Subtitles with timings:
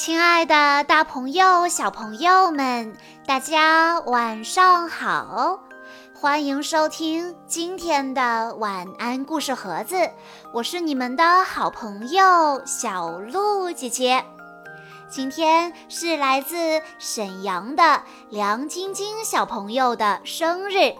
[0.00, 2.96] 亲爱的，大朋友、小朋友们，
[3.26, 5.60] 大家晚上好！
[6.14, 9.96] 欢迎收听今天的晚安故事盒子，
[10.54, 14.24] 我是你们的好朋友小鹿姐姐。
[15.10, 16.56] 今天是来自
[16.98, 20.94] 沈阳的梁晶晶小朋友的生日，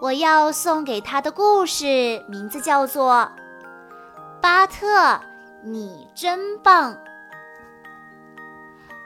[0.00, 3.12] 我要送给她的故事名字叫做
[4.40, 5.20] 《巴特，
[5.64, 6.92] 你真棒》。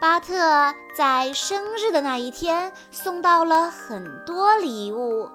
[0.00, 5.28] 巴特在生日的那一天送到了很多礼物，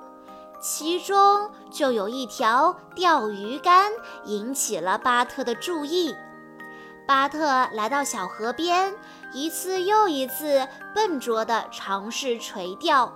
[0.60, 3.92] 其中就有一条钓鱼竿
[4.26, 6.16] 引起了巴特的注意。
[7.08, 8.96] 巴特来到小河边，
[9.34, 13.14] 一次又一次笨拙地尝试垂钓。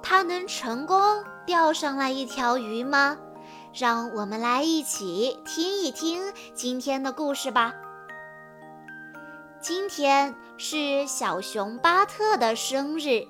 [0.00, 3.18] 他能成功钓上来一条鱼吗？
[3.74, 7.74] 让我们来一起听一听今天的故事吧。
[9.60, 13.26] 今天是小熊巴特的生日，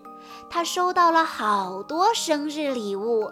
[0.51, 3.31] 他收到了好多生日礼物，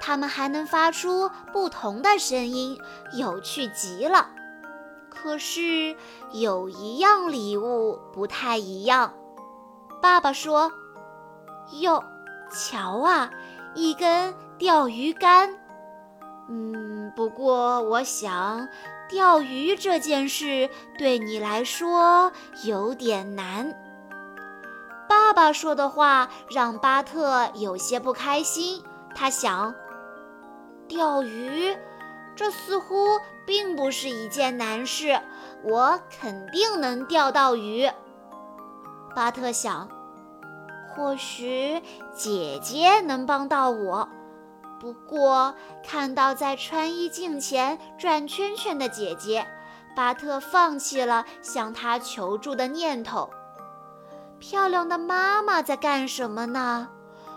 [0.00, 2.78] 它们还能发出不同的声音，
[3.14, 4.28] 有趣极了。
[5.08, 5.96] 可是
[6.32, 9.14] 有一样礼物不太一样。
[10.02, 10.72] 爸爸说
[11.80, 12.02] ：“哟，
[12.50, 13.30] 瞧啊，
[13.74, 15.54] 一根钓鱼竿。
[16.48, 18.68] 嗯，不过我想。”
[19.12, 22.32] 钓鱼这件事对你来说
[22.64, 23.78] 有点难。
[25.06, 28.82] 爸爸说的话让巴特有些不开心。
[29.14, 29.74] 他想，
[30.88, 31.76] 钓鱼，
[32.34, 35.20] 这似乎并不是一件难事，
[35.62, 37.90] 我肯定能钓到鱼。
[39.14, 39.90] 巴特想，
[40.88, 41.82] 或许
[42.14, 44.08] 姐姐能帮到我。
[44.82, 49.46] 不过，看到在穿衣镜前转圈圈的姐姐，
[49.94, 53.30] 巴特放弃了向她求助的念头。
[54.40, 56.88] 漂亮的妈妈在干什么呢？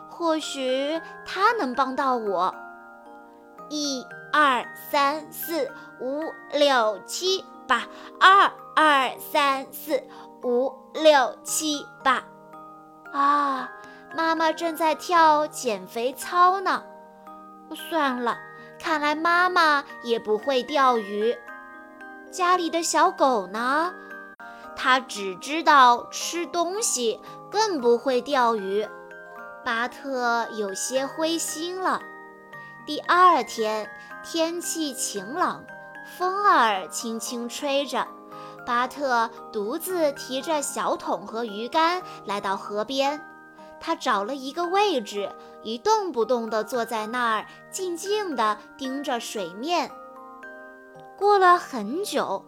[0.10, 2.56] 或许她能帮到我。
[3.70, 4.04] 一
[4.34, 7.84] 二三四五六七八，
[8.20, 10.04] 二二三四
[10.42, 12.24] 五六七八。
[13.14, 13.70] 啊，
[14.16, 16.84] 妈妈正在跳减肥操呢。
[17.74, 18.38] 算了，
[18.78, 21.36] 看来妈妈也不会钓鱼。
[22.32, 23.94] 家里的小狗呢？
[24.76, 28.86] 它只知道吃东西，更不会钓鱼。
[29.64, 32.02] 巴特有些灰心了。
[32.86, 33.90] 第二天，
[34.24, 35.64] 天气晴朗，
[36.18, 38.06] 风儿轻轻吹着。
[38.66, 43.26] 巴特独自提着小桶和鱼竿来到河边。
[43.80, 45.32] 他找了一个位置，
[45.66, 49.92] 一动不动地坐在那儿，静静地盯着水面。
[51.18, 52.46] 过了很久，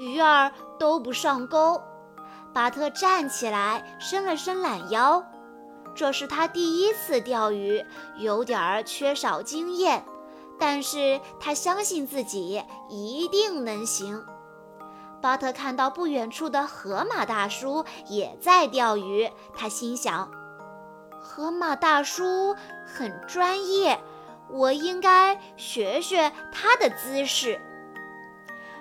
[0.00, 1.80] 鱼儿都不上钩。
[2.52, 5.24] 巴特站起来，伸了伸懒腰。
[5.94, 10.04] 这是他第一次钓鱼，有点儿缺少经验，
[10.58, 14.24] 但是他相信自己一定能行。
[15.22, 20.28] 巴特看到不远处的河马大叔也在钓鱼，他心想。
[21.26, 22.54] 河马大叔
[22.86, 23.98] 很专业，
[24.48, 27.60] 我应该学学他的姿势。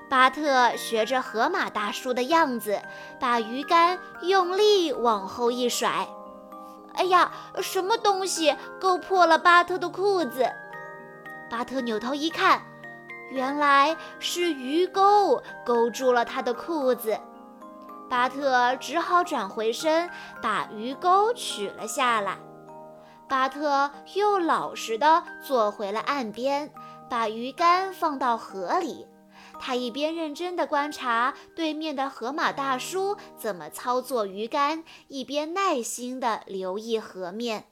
[0.08, 2.80] 巴特学着河马大叔的样子，
[3.20, 6.08] 把鱼竿用力往后一甩。
[6.94, 7.32] 哎呀，
[7.64, 10.48] 什么东西勾破了巴特的裤子？
[11.50, 12.62] 巴特扭头一看，
[13.32, 17.20] 原来是鱼钩勾住了他的裤子。
[18.10, 20.10] 巴特只好转回身，
[20.42, 22.38] 把鱼钩取了下来。
[23.28, 26.72] 巴特又老实地坐回了岸边，
[27.10, 29.08] 把鱼竿放到河里。
[29.60, 37.66] 他一边认真地观察对面的河马大叔怎么操作鱼竿，一边耐心地留意河面。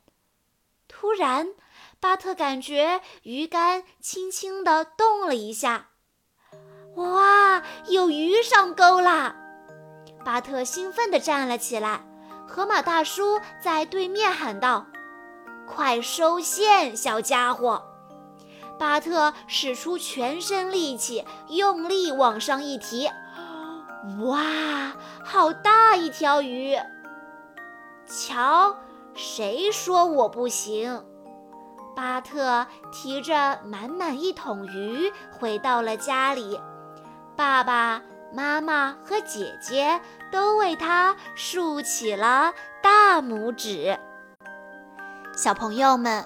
[0.88, 1.50] 突然，
[2.00, 5.90] 巴特感觉鱼竿轻轻地动了一下。
[6.96, 9.36] 哇，有鱼上钩啦！
[10.24, 12.02] 巴特兴奋地站了起来。
[12.46, 14.86] 河马大叔在对面喊道
[15.66, 17.84] ：“快收线，小家伙！”
[18.78, 23.10] 巴特使出全身力气，用力往上一提。
[24.26, 24.94] 哇，
[25.24, 26.78] 好大一条鱼！
[28.06, 28.76] 瞧，
[29.16, 31.04] 谁说我不行？
[31.96, 36.60] 巴特提着满满一桶鱼回到了家里，
[37.36, 38.02] 爸爸。
[38.34, 40.02] 妈妈和姐姐
[40.32, 42.52] 都为他竖起了
[42.82, 44.00] 大拇指。
[45.36, 46.26] 小朋友们，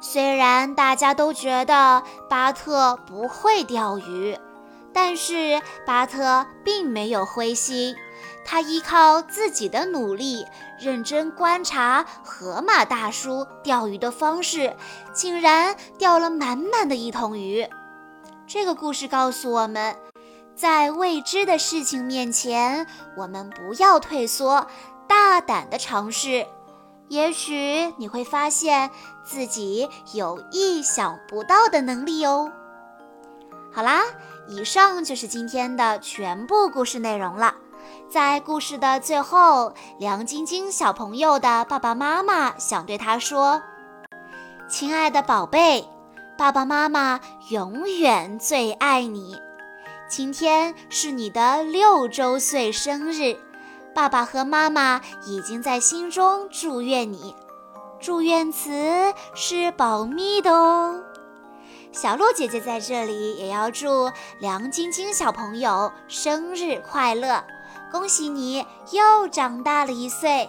[0.00, 4.38] 虽然大家都觉得巴特不会钓鱼，
[4.92, 7.96] 但是巴特并没有灰心，
[8.44, 10.46] 他依靠自己的努力，
[10.78, 14.76] 认真观察河马大叔钓鱼的方式，
[15.12, 17.68] 竟然钓了满满的一桶鱼。
[18.46, 19.94] 这个故事告诉我们，
[20.58, 22.84] 在未知的事情面前，
[23.16, 24.66] 我们不要退缩，
[25.06, 26.44] 大胆的尝试。
[27.06, 28.90] 也许你会发现
[29.24, 32.50] 自己有意想不到的能力哦。
[33.72, 34.02] 好啦，
[34.48, 37.54] 以上就是今天的全部故事内容了。
[38.10, 43.62] 在故事的最后，梁晶晶小朋友的爸爸妈妈想对他说
[44.68, 45.88] ：“亲爱的宝贝，
[46.36, 47.20] 爸爸妈妈
[47.50, 49.36] 永远最爱你。
[50.08, 53.36] 今天是你的六周岁生日，
[53.94, 57.36] 爸爸和妈妈已经在心中祝愿你。
[58.00, 61.02] 祝愿词是保密的哦。”
[61.92, 64.10] 小鹿姐姐在这里也要祝
[64.40, 67.44] 梁晶晶小朋友生日快乐！
[67.92, 70.48] 恭喜你又长大了一岁。